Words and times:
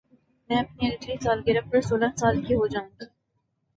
میں 0.49 0.57
اپنی 0.57 0.87
اگلی 0.87 1.15
سالگرہ 1.23 1.61
پر 1.69 1.81
سولہ 1.81 2.09
سال 2.19 2.35
کی 2.45 2.53
ہو 2.55 2.65
جائو 2.67 2.87
گی 2.89 3.05